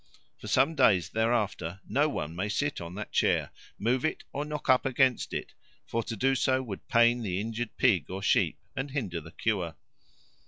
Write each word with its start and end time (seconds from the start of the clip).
For 0.39 0.47
some 0.47 0.73
days 0.73 1.09
thereafter 1.09 1.79
no 1.87 2.09
one 2.09 2.35
may 2.35 2.49
sit 2.49 2.81
on 2.81 2.95
that 2.95 3.11
chair, 3.11 3.51
move 3.77 4.03
it, 4.03 4.23
or 4.33 4.43
knock 4.45 4.67
up 4.67 4.83
against 4.83 5.31
it; 5.31 5.53
for 5.85 6.01
to 6.05 6.15
do 6.15 6.33
so 6.33 6.63
would 6.63 6.87
pain 6.87 7.21
the 7.21 7.39
injured 7.39 7.77
pig 7.77 8.09
or 8.09 8.23
sheep 8.23 8.57
and 8.75 8.89
hinder 8.89 9.21
the 9.21 9.29
cure. 9.31 9.75